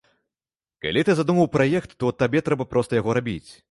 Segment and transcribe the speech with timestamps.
[0.85, 3.51] Калі ты задумаў праект, то табе трэба проста яго рабіць.